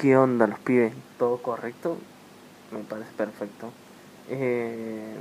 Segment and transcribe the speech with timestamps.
[0.00, 0.94] ¿Qué onda los pibes?
[1.18, 1.98] ¿Todo correcto?
[2.72, 3.70] Me parece perfecto.
[4.30, 5.14] Eh,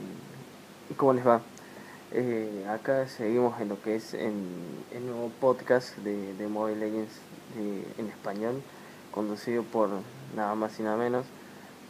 [0.95, 1.41] ¿Cómo les va?
[2.13, 4.41] Eh, acá seguimos en lo que es en
[4.93, 7.11] el nuevo podcast de, Mobile Legends
[7.97, 8.61] en español,
[9.11, 9.89] conducido por
[10.33, 11.25] nada más y nada menos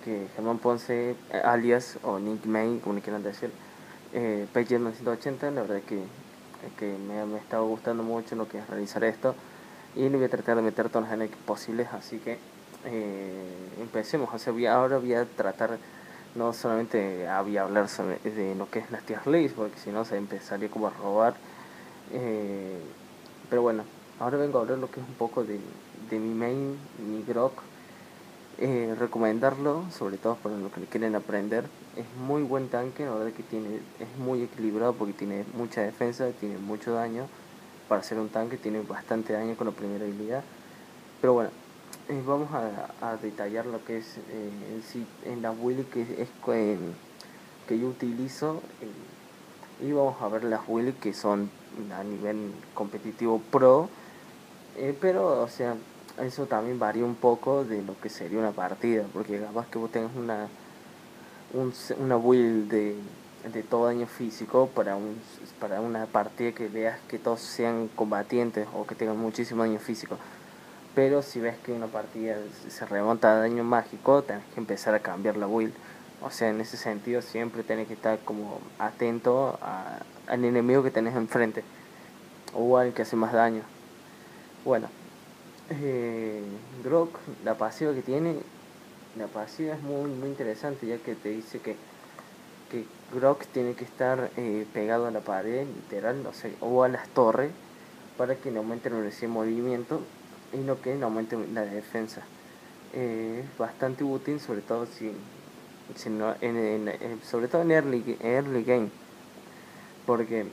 [0.04, 3.52] que Germán Ponce, alias o Nick May, como le quieran decir,
[4.14, 5.52] eh, 180.
[5.52, 6.02] La verdad que,
[6.80, 9.36] que me, me ha estado gustando mucho lo que es realizar esto
[9.96, 12.40] y le voy a tratar de meter todas las posibles, así que
[12.86, 14.30] eh, empecemos.
[14.34, 15.78] O sea, ahora voy a tratar
[16.36, 19.92] no solamente a, voy a hablar de lo que es las tier list, porque si
[19.92, 21.36] no se empezaría como a robar.
[22.14, 22.80] Eh,
[23.50, 23.84] pero bueno,
[24.20, 25.60] ahora vengo a hablar lo que es un poco de,
[26.10, 27.54] de mi main, mi grok.
[28.62, 31.64] Eh, recomendarlo, sobre todo para los que quieren aprender.
[31.96, 36.30] Es muy buen tanque, la verdad que tiene, es muy equilibrado porque tiene mucha defensa,
[36.40, 37.28] tiene mucho daño.
[37.88, 40.44] Para ser un tanque tiene bastante daño con la primera habilidad.
[41.22, 41.52] Pero bueno,
[42.10, 44.50] eh, vamos a, detallar lo que es eh,
[45.26, 46.30] en, en la build que es
[47.68, 51.52] que yo utilizo eh, y vamos a ver las builds que son
[51.96, 53.90] a nivel competitivo pro
[55.00, 55.76] pero o sea
[56.20, 59.92] eso también varía un poco de lo que sería una partida porque capaz que vos
[59.92, 60.48] tengas una
[62.00, 62.96] una build de,
[63.54, 65.16] de todo daño físico para un
[65.60, 70.18] para una partida que veas que todos sean combatientes o que tengan muchísimo daño físico
[71.00, 72.36] pero si ves que una partida
[72.68, 75.72] se remonta a daño mágico, tenés que empezar a cambiar la build.
[76.22, 79.58] O sea, en ese sentido siempre tenés que estar como atento
[80.28, 81.64] al enemigo que tenés enfrente.
[82.54, 83.62] O al que hace más daño.
[84.66, 84.90] Bueno.
[85.70, 86.44] Eh,
[86.84, 88.36] Grok, la pasiva que tiene,
[89.18, 91.78] la pasiva es muy, muy interesante ya que te dice que,
[92.70, 96.90] que Grok tiene que estar eh, pegado a la pared, literal, o, sea, o a
[96.90, 97.52] las torres,
[98.18, 100.02] para que no aumente la velocidad de movimiento
[100.54, 102.22] y lo que no aumente la defensa.
[102.94, 105.12] Eh, es bastante útil, sobre todo si,
[105.96, 108.90] si no, en, sobre todo en early, game,
[110.06, 110.48] porque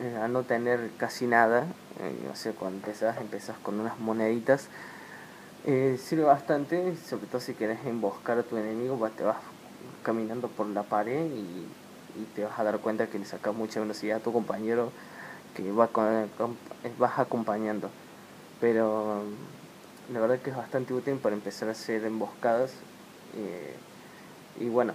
[0.00, 1.66] eh, al no tener casi nada,
[2.00, 4.68] eh, no sé, cuando empezás, empezás con unas moneditas,
[5.64, 9.38] sirve bastante, sobre todo si quieres emboscar a tu enemigo, pues te vas
[10.02, 11.66] caminando por la pared y,
[12.20, 14.92] y te vas a dar cuenta que le sacas mucha velocidad a tu compañero
[15.56, 15.88] que va
[16.98, 17.88] vas acompañando
[18.60, 19.22] pero
[20.12, 22.72] la verdad que es bastante útil para empezar a hacer emboscadas
[23.36, 23.74] eh,
[24.60, 24.94] y bueno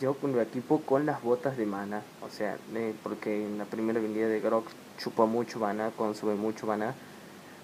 [0.00, 3.98] yo lo equipo con las botas de mana o sea eh, porque en la primera
[3.98, 4.66] habilidad de Grok
[4.98, 6.94] chupa mucho mana consume mucho mana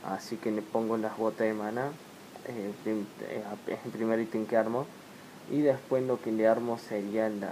[0.05, 1.91] así que le pongo las botas de mana
[2.47, 2.73] eh,
[3.67, 4.87] es el primer ítem que armo
[5.51, 7.51] y después lo que le armo sería la,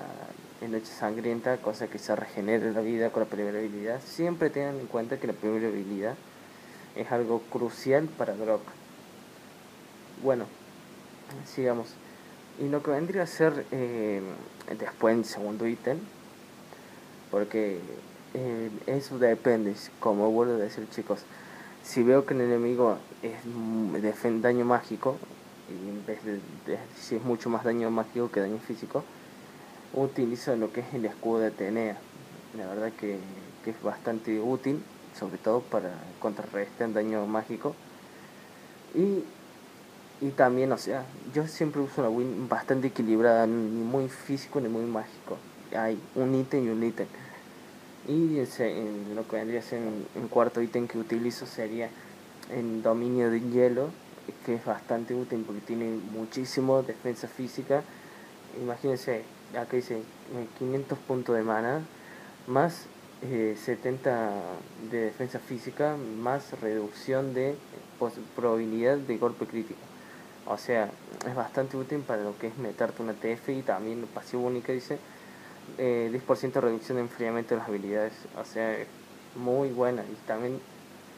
[0.60, 4.00] la noche sangrienta cosa que se regenere la vida con la primera habilidad.
[4.02, 6.14] Siempre tengan en cuenta que la primera habilidad
[6.96, 8.62] es algo crucial para Grok.
[10.22, 10.46] Bueno,
[11.44, 11.88] sigamos.
[12.58, 14.22] Y lo que vendría a ser eh,
[14.78, 15.98] después el segundo ítem,
[17.30, 17.78] porque
[18.34, 21.20] eh, eso depende, como vuelvo a decir chicos,
[21.82, 23.36] si veo que el enemigo es
[24.02, 25.18] de daño mágico,
[25.68, 26.40] y en vez de,
[26.96, 29.04] si es mucho más daño mágico que daño físico,
[29.92, 31.98] utilizo lo que es el escudo de Atenea.
[32.56, 33.18] La verdad que,
[33.64, 34.82] que es bastante útil
[35.18, 35.90] sobre todo para
[36.20, 37.74] contrarrestar daño mágico.
[38.94, 39.24] Y,
[40.24, 41.04] y también, o sea,
[41.34, 45.38] yo siempre uso una win bastante equilibrada, ni muy físico ni muy mágico.
[45.76, 47.06] Hay un ítem y un ítem.
[48.08, 51.90] Y en lo que vendría a ser un, cuarto ítem que utilizo sería
[52.50, 53.90] en dominio de hielo,
[54.44, 57.82] que es bastante útil porque tiene muchísimo defensa física.
[58.62, 59.22] Imagínense,
[59.52, 60.00] acá dice
[60.58, 61.80] 500 puntos de mana,
[62.46, 62.86] más
[63.22, 64.32] 70 eh,
[64.90, 67.56] de defensa física más reducción de
[68.34, 69.80] probabilidad de golpe crítico.
[70.46, 70.90] O sea,
[71.26, 74.98] es bastante útil para lo que es meterte una TF y también pasivo única dice
[75.78, 78.12] eh, 10% de reducción de enfriamiento de las habilidades.
[78.38, 78.76] O sea,
[79.34, 80.02] muy buena.
[80.02, 80.60] Y también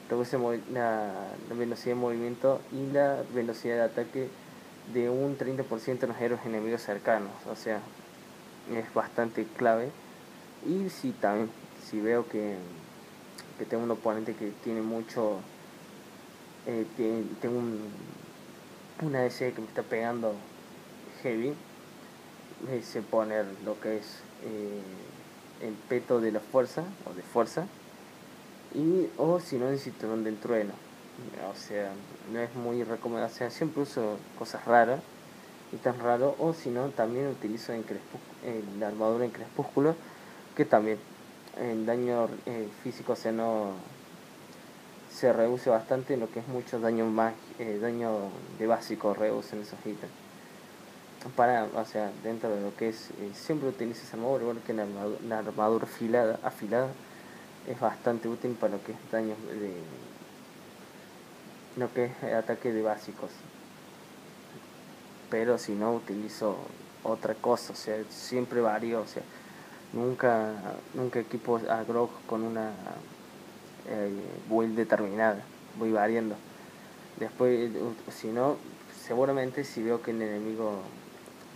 [0.09, 0.39] reduce
[0.73, 1.13] la,
[1.49, 4.29] la velocidad de movimiento y la velocidad de ataque
[4.95, 7.33] de un 30% en los héroes enemigos cercanos.
[7.51, 7.81] O sea,
[8.75, 9.91] es bastante clave.
[10.67, 11.51] Y si también
[11.89, 12.57] si veo que,
[13.59, 15.39] que tengo un oponente que tiene mucho,
[16.67, 16.85] eh,
[17.41, 17.81] tengo un,
[19.03, 20.35] una DC que me está pegando
[21.23, 21.55] heavy,
[22.67, 24.81] me sé poner lo que es eh,
[25.63, 27.67] el peto de la fuerza o de fuerza
[28.75, 30.73] y o si no el cinturón del trueno.
[31.51, 31.91] O sea
[32.33, 35.01] no es muy recomendable o sea, siempre uso cosas raras
[35.73, 37.85] y tan raro o si no también utilizo en
[38.79, 39.97] la armadura en crepúsculo
[40.55, 40.99] que también
[41.57, 43.73] el daño eh, físico se no
[45.11, 47.07] se reduce bastante lo que es mucho daño
[47.59, 50.13] eh, daño de básico reusen esos ítems.
[51.35, 54.85] Para, o sea, dentro de lo que es, eh, siempre utilizas armadura, igual que la
[54.85, 56.89] armadura, armadura afilada, afilada,
[57.67, 59.73] es bastante útil para lo que es daño de
[61.77, 63.31] lo que es ataque de básicos.
[65.31, 66.57] Pero si no utilizo
[67.03, 69.23] otra cosa, o sea, siempre varío, o sea,
[69.93, 70.53] nunca,
[70.95, 72.73] nunca equipo a Grog con una
[73.89, 74.11] eh,
[74.49, 75.43] build determinada,
[75.79, 76.37] voy variando.
[77.19, 77.71] Después,
[78.11, 78.57] si no,
[79.07, 80.83] seguramente si veo que el enemigo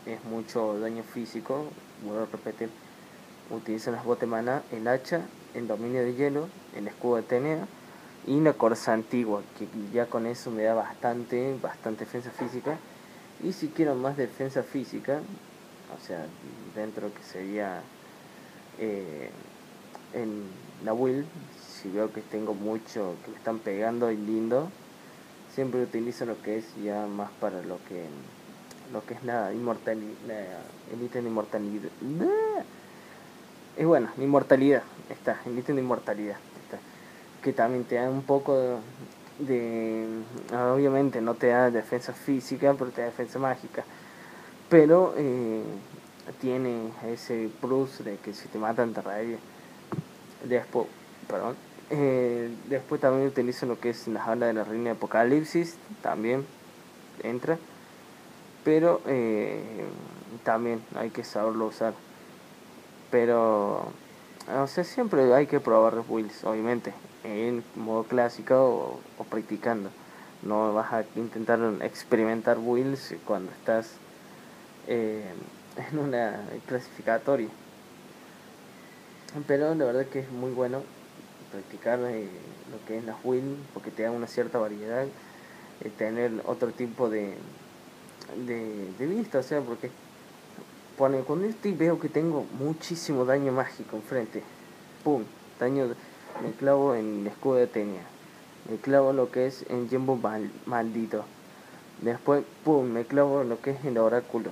[0.07, 1.67] es mucho daño físico,
[2.05, 2.71] vuelvo a repetir,
[3.51, 5.23] utilizo las botas mana, el hacha,
[5.55, 7.67] el dominio de hielo, el escudo de Tenea
[8.27, 12.79] y la corza antigua, que ya con eso me da bastante, bastante defensa física.
[13.43, 15.21] Y si quiero más defensa física,
[15.97, 16.27] o sea,
[16.75, 17.83] dentro que sería
[18.79, 19.31] eh,
[20.15, 20.45] en
[20.85, 21.25] la will,
[21.83, 24.69] si veo que tengo mucho, que me están pegando y lindo,
[25.55, 28.05] siempre utilizo lo que es ya más para lo que
[28.93, 30.13] lo que es la inmortalidad,
[30.93, 31.91] el ítem de inmortalidad.
[33.77, 36.37] Es bueno, inmortalidad, está, el ítem de inmortalidad,
[37.43, 38.81] que también te da un poco
[39.39, 40.07] de,
[40.53, 43.83] obviamente no te da defensa física, pero te da defensa mágica,
[44.69, 45.63] pero eh,
[46.41, 49.39] tiene ese plus de que si te matan te revive.
[50.45, 50.87] Después,
[51.29, 51.57] perdón,
[51.91, 56.47] eh, después también utilizo lo que es la habla de la reina de Apocalipsis, también
[57.23, 57.59] entra.
[58.65, 59.63] Pero eh,
[60.45, 61.95] también hay que saberlo usar.
[63.11, 63.93] Pero,
[64.57, 69.91] o sea, siempre hay que probar builds, obviamente, en modo clásico o, practicando.
[70.43, 73.93] No vas a intentar experimentar builds cuando estás
[74.87, 75.25] eh,
[75.77, 77.49] en una clasificatoria.
[79.47, 80.83] Pero la verdad que es muy bueno
[81.51, 85.07] practicar lo que es la wheel porque te da una cierta variedad,
[85.81, 87.35] eh, tener otro tipo de,
[88.47, 89.91] de, vista, o sea, porque
[90.97, 94.43] cuando estoy veo que tengo muchísimo daño mágico enfrente,
[95.03, 95.25] pum,
[95.59, 95.95] daño,
[96.43, 98.03] me clavo en el escudo de Tenia,
[98.71, 100.19] me clavo lo que es en Jumbo
[100.67, 101.25] maldito,
[102.01, 104.51] después, pum, me clavo lo que es el oráculo,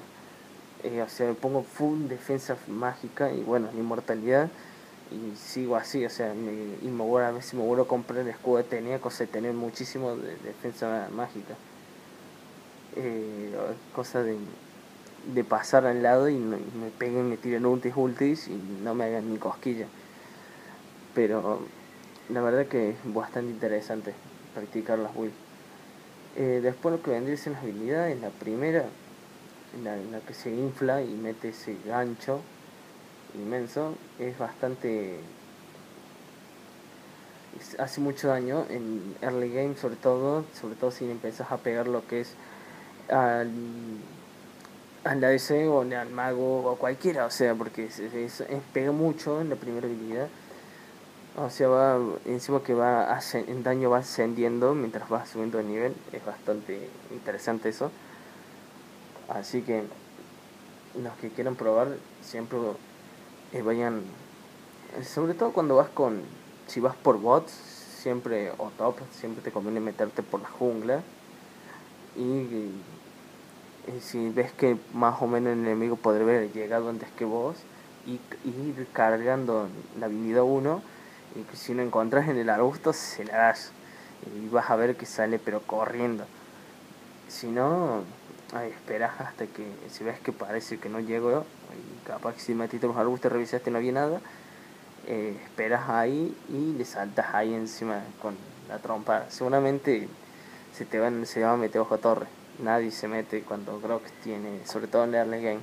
[0.85, 4.49] eh, o sea, me pongo full defensa mágica y bueno, inmortalidad
[5.11, 8.21] y sigo así, o sea, me, y me vuelvo, a veces me vuelvo a comprar
[8.21, 11.55] el escudo de tenía, cosa de tener muchísimo de, defensa mágica.
[12.97, 13.55] Eh,
[13.95, 14.37] cosa de,
[15.35, 16.59] de pasar al lado y, me
[16.99, 19.87] peguen, me tiren ultis ultis y no me hagan ni cosquilla.
[21.15, 21.61] Pero
[22.29, 24.15] la verdad que es bastante interesante
[24.55, 25.35] practicar las builds.
[26.37, 28.85] Eh, después lo que vendría en las habilidades, la primera,
[29.83, 32.41] la, la que se infla y mete ese gancho
[33.35, 35.21] inmenso, es bastante...
[37.79, 42.07] hace mucho daño en early game sobre todo, sobre todo si empiezas a pegar lo
[42.07, 42.35] que es
[43.11, 43.51] al,
[45.05, 49.57] al ADC o al mago o cualquiera, o sea, porque es, pega mucho en la
[49.57, 50.29] primera habilidad.
[51.37, 55.95] O sea, va, encima que va en daño va ascendiendo mientras va subiendo de nivel,
[56.13, 57.91] es bastante interesante eso.
[59.31, 59.85] Así que
[61.01, 62.59] los que quieran probar, siempre
[63.53, 64.03] eh, vayan,
[65.05, 66.23] sobre todo cuando vas con,
[66.67, 71.03] si vas por bots, siempre, o top, siempre te conviene meterte por la jungla.
[72.17, 72.71] Y,
[74.01, 77.57] si ves que más o menos el enemigo podría haber llegado antes que vos,
[78.07, 79.69] y, ir cargando
[79.99, 80.83] la habilidad 1,
[81.37, 83.71] y si no encontrás en el arbusto, se la das.
[84.37, 86.25] Y vas a ver que sale, pero corriendo.
[87.29, 88.03] Si no,
[88.53, 92.55] Ay, esperas hasta que, si ves que parece que no llego, y capaz que si
[92.55, 94.21] metiste los arbustos revisaste no había nada,
[95.07, 98.37] eh, esperas ahí y le saltas ahí encima con
[98.69, 99.27] la trompa.
[99.29, 100.09] Seguramente
[100.75, 102.27] se te van, se va a meter bajo torre.
[102.59, 105.61] Nadie se mete cuando Grok tiene, sobre todo en early game.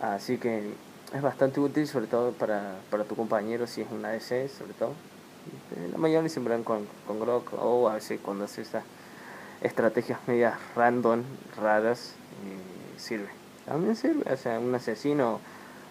[0.00, 0.72] Así que
[1.14, 4.94] es bastante útil, sobre todo para, para tu compañero si es un ADC, sobre todo.
[5.92, 8.82] La mayoría siempre van con, con Grok o a veces cuando haces esa
[9.60, 11.22] estrategias medias random,
[11.60, 12.14] raras,
[12.96, 13.28] sirve.
[13.66, 15.40] También sirve, o sea, un asesino,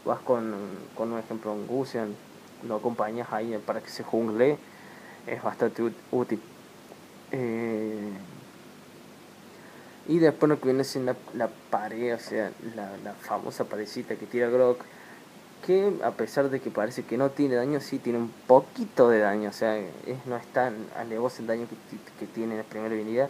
[0.05, 0.53] vas con,
[0.95, 2.15] con un ejemplo, un Gusian,
[2.67, 4.57] lo acompañas ahí para que se jungle,
[5.27, 6.41] es bastante útil.
[7.31, 8.11] Eh,
[10.07, 14.27] y después lo que viene siendo la, pared, o sea, la, la, famosa parecita que
[14.27, 14.79] tira Grok,
[15.65, 19.19] que a pesar de que parece que no tiene daño, sí tiene un poquito de
[19.19, 19.89] daño, o sea, es,
[20.27, 23.29] no es tan alevoso el daño que, que tiene en la primera habilidad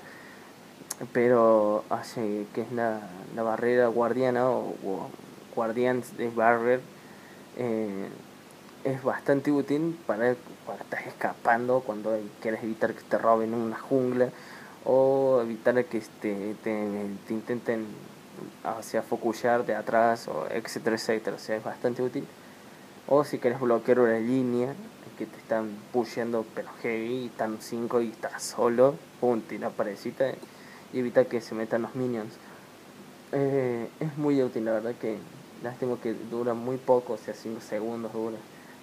[1.14, 3.02] pero hace que es la,
[3.36, 4.74] la barrera guardiana o,
[5.56, 6.82] guardians de barrer
[7.58, 8.10] eh,
[8.84, 10.36] es bastante útil para
[10.66, 14.30] cuando estás escapando, cuando quieres evitar que te roben una jungla
[14.84, 16.88] o evitar que este, te,
[17.28, 17.88] te intenten
[18.64, 21.36] hacia focusar de atrás, o etcétera, etcétera.
[21.36, 22.28] O sea, es bastante útil.
[23.08, 24.74] O si quieres bloquear una línea
[25.18, 30.26] que te están pusheando pero heavy, están 5 y estás solo, pum, la parecita
[30.96, 32.34] y evita que se metan los minions.
[33.34, 35.18] Eh, es muy útil, la verdad que
[35.62, 38.38] lástima que dura muy poco, o sea, 5 segundos dura,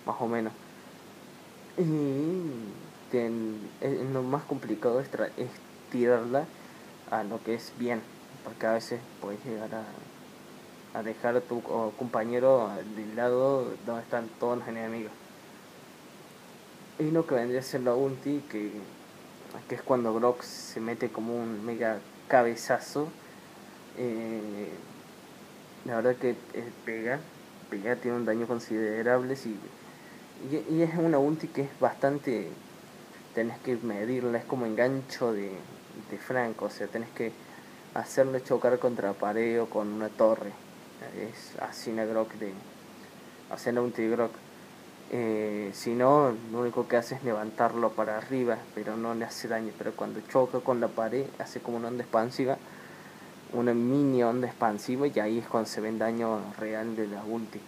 [0.04, 0.52] más o menos.
[1.78, 1.83] Y
[4.12, 5.09] lo más complicado es,
[5.90, 6.45] tirarla
[7.11, 8.00] a lo que es bien
[8.45, 11.62] porque a veces puedes llegar a, a dejar a tu
[11.99, 15.12] compañero del lado donde están todos los enemigos.
[16.99, 18.71] Y lo que vendría a ser la ulti, que,
[19.68, 23.09] que es cuando Brock se mete como un mega cabezazo.
[23.99, 24.68] Eh,
[25.85, 26.35] la verdad que
[26.85, 27.21] pega,
[27.71, 32.49] pega, tiene un daño considerable y, y, es una ulti que es bastante,
[33.35, 35.50] tenés que medirla, es como engancho de,
[36.11, 37.32] de Franco, o sea, tenés que
[37.94, 40.52] hacerle chocar contra pared o con una torre.
[41.18, 42.52] Es así una Grok de.
[43.50, 44.30] hacer un Tigrok.
[45.14, 49.47] Eh, si no, lo único que hace es levantarlo para arriba, pero no le hace
[49.47, 49.71] daño.
[49.76, 52.57] Pero cuando choca con la pared, hace como una onda expansiva,
[53.52, 57.23] una mini onda expansiva, y ahí es cuando se ve el daño real de la
[57.25, 57.61] ulti.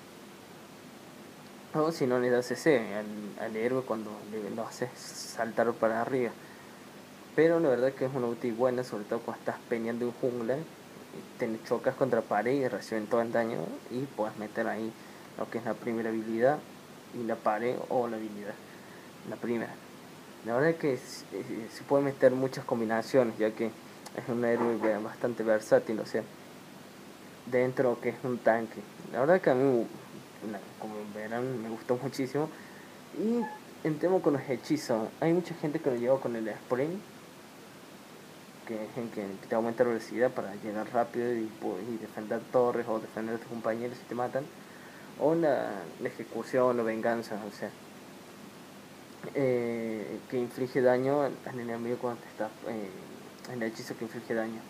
[1.74, 3.06] O si no le das ese al,
[3.44, 6.30] al héroe cuando le, lo haces saltar para arriba.
[7.36, 10.56] Pero la verdad que es una ulti buena, sobre todo cuando estás peñando en jungla,
[11.38, 13.58] te chocas contra pared y reciben todo el daño
[13.90, 14.92] y puedes meter ahí
[15.36, 16.58] lo que es la primera habilidad
[17.18, 18.54] y la pared o la habilidad,
[19.28, 19.74] la primera.
[20.44, 25.42] La verdad es que se puede meter muchas combinaciones, ya que es un héroe bastante
[25.42, 26.22] versátil, o sea,
[27.46, 28.80] dentro que es un tanque.
[29.12, 29.86] La verdad que a mí,
[30.78, 32.48] como verán, me gustó muchísimo.
[33.18, 33.40] Y
[33.86, 37.00] en tema con los hechizos, hay mucha gente que lo lleva con el sprint
[38.66, 41.48] que, en que, te aumenta la velocidad para llegar rápido y,
[42.00, 44.44] defender torres o defender a tus compañeros si te matan,
[45.20, 47.70] o la, ejecución o venganza, o sea,
[49.34, 52.90] eh, que inflige daño al, enemigo cuando te está eh,
[53.52, 54.60] el hechizo que inflige daño.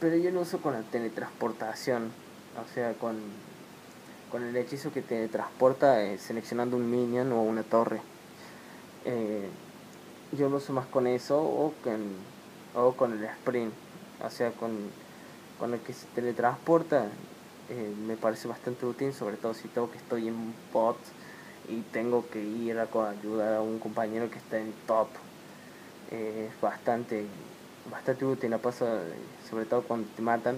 [0.00, 2.10] Pero yo lo uso con la teletransportación,
[2.60, 3.18] o sea, con,
[4.30, 8.00] con el hechizo que te transporta eh, seleccionando un minion o una torre.
[10.32, 12.32] yo lo uso más con eso o con
[12.74, 13.72] o con el sprint,
[14.24, 14.72] o sea, con,
[15.58, 17.06] con el que se teletransporta,
[17.68, 20.98] eh, me parece bastante útil, sobre todo si tengo que estoy en bot
[21.68, 25.08] y tengo que ir a ayudar a un compañero que está en top.
[26.10, 27.24] Eh, es bastante,
[27.90, 29.00] bastante útil, pasa,
[29.48, 30.56] sobre todo cuando te matan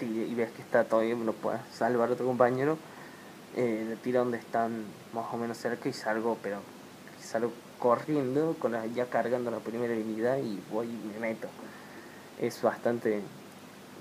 [0.00, 2.78] y ves que está todavía, no puedes salvar a otro compañero,
[3.56, 6.60] eh, le tira donde están más o menos cerca y salgo, pero
[7.22, 11.48] salgo corriendo, con la, ya cargando la primera habilidad y voy y me meto.
[12.40, 13.22] Es bastante...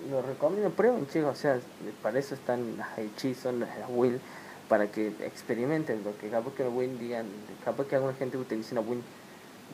[0.10, 1.60] Lo recomiendo, prueben chicos, o sea,
[2.01, 4.20] para eso están las hechizos, las, will,
[4.68, 7.25] para que experimenten, lo que capaz que la will digan,
[7.65, 9.01] capaz que alguna gente utilice una will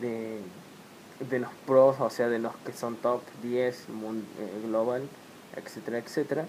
[0.02, 0.40] de,
[1.30, 3.86] de los pros, o sea, de los que son top 10 eh,
[4.66, 5.04] global,
[5.56, 6.46] etcétera, etcétera.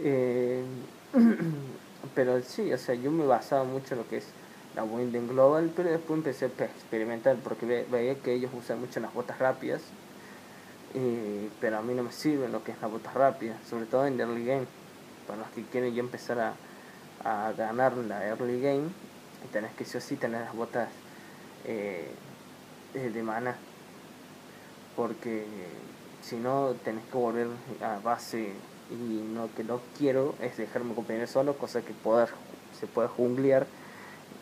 [0.00, 0.64] Eh,
[2.14, 4.26] pero sí, o sea, yo me basaba mucho en lo que es
[4.74, 9.12] la Wind Global, pero después empecé a experimentar porque veía que ellos usan mucho las
[9.12, 9.82] botas rápidas,
[11.60, 14.20] pero a mí no me sirven lo que es la botas rápida, sobre todo en
[14.20, 14.66] early game.
[15.26, 16.54] Para los que quieren ya empezar a,
[17.24, 18.88] a ganar la early game,
[19.52, 20.88] tenés que sí o sí tener las botas
[21.64, 22.10] eh,
[22.94, 23.56] de mana,
[24.96, 25.46] porque
[26.22, 27.48] si no tenés que volver
[27.82, 28.52] a base
[28.90, 32.28] y lo que no quiero es dejarme compañero solo, cosa que poder,
[32.78, 33.66] se puede junglear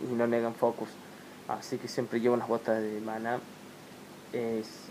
[0.01, 0.89] y no negan focus.
[1.49, 3.39] Así que siempre llevo las botas de mana.
[4.33, 4.90] Es,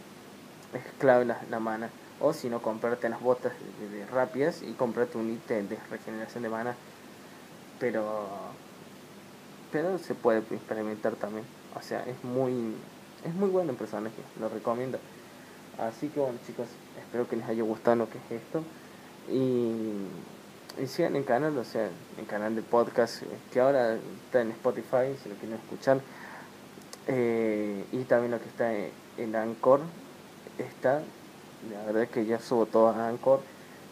[0.74, 1.90] es clave la, la mana.
[2.20, 3.54] O si no, comprarte las botas
[3.92, 6.76] de, rápidas y comprarte un ítem de regeneración de mana.
[7.80, 8.28] Pero,
[9.72, 11.46] pero se puede experimentar también.
[11.78, 12.76] O sea, es muy,
[13.26, 15.00] es muy bueno el personaje, lo recomiendo.
[15.78, 16.68] Así que bueno chicos,
[17.00, 18.64] espero que les haya gustado lo que es esto.
[19.32, 19.94] Y
[20.88, 23.96] sigan en canal, o sea, en canal de podcast, eh, que ahora
[24.26, 26.02] está en Spotify, si lo quieren escuchar.
[27.08, 29.82] Eh, y también lo que está en, Anchor
[30.64, 31.02] está,
[31.72, 33.42] la verdad es que ya subo todo a Anchor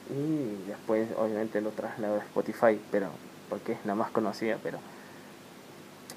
[0.10, 3.10] y después obviamente lo traslado a Spotify, pero
[3.50, 4.80] porque es la más conocida, pero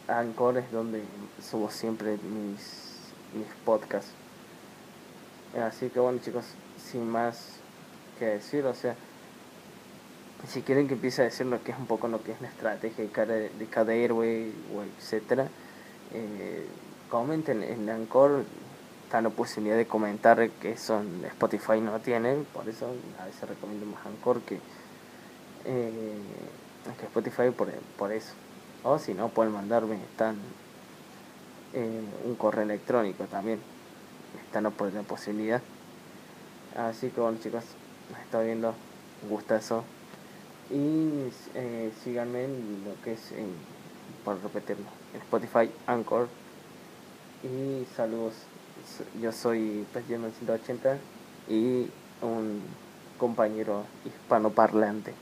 [0.09, 1.03] Anchor es donde
[1.43, 4.13] subo siempre mis, mis podcasts.
[5.61, 6.45] Así que bueno chicos,
[6.79, 7.57] sin más
[8.19, 8.95] que decir, o sea,
[10.49, 12.49] si quieren que empiece a decir lo que es un poco lo que es la
[12.49, 15.49] estrategia de cada, de cada héroe o etcétera,
[16.13, 16.67] eh,
[17.11, 18.45] comenten en Anchor
[19.11, 22.87] está la posibilidad de comentar que eso en Spotify no tienen, por eso
[23.21, 24.61] a veces recomiendo más Anchor que,
[25.65, 26.21] eh,
[26.97, 28.35] que Spotify por, por eso.
[28.85, 30.37] O si no, pueden mandarme están
[31.75, 33.59] eh, un correo electrónico también.
[34.47, 35.61] Están por la posibilidad.
[36.77, 37.65] Así que bueno chicos,
[38.13, 38.75] nos está viendo,
[39.25, 39.83] un gustazo.
[40.71, 43.51] Y eh, síganme en lo que es, en,
[44.25, 46.29] por repetirlo, en Spotify, Anchor.
[47.43, 48.35] Y saludos,
[49.21, 50.99] yo soy Presidente 180
[51.49, 51.89] y
[52.23, 52.61] un
[53.19, 55.15] compañero hispanoparlante.